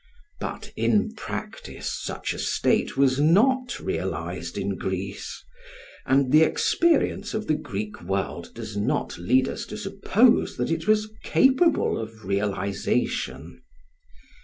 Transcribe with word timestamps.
But 0.39 0.71
in 0.75 1.13
practice 1.13 1.93
such 2.01 2.33
a 2.33 2.39
state 2.39 2.97
was 2.97 3.19
not 3.19 3.79
realised 3.79 4.57
in 4.57 4.75
Greece; 4.75 5.43
and 6.07 6.31
the 6.31 6.41
experience 6.41 7.35
of 7.35 7.45
the 7.45 7.53
Greek 7.53 8.01
world 8.01 8.49
does 8.55 8.75
not 8.75 9.19
lead 9.19 9.47
us 9.47 9.63
to 9.67 9.77
suppose 9.77 10.57
that 10.57 10.71
it 10.71 10.87
was 10.87 11.11
capable 11.21 11.99
of 11.99 12.25
realisation. 12.25 13.61